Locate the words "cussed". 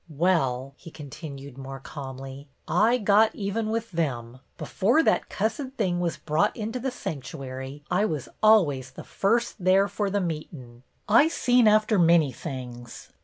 5.29-5.73